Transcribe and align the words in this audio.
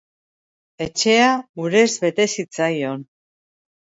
Etxea 0.85 1.29
urez 1.67 1.87
bete 2.07 2.27
zitzaion. 2.37 3.09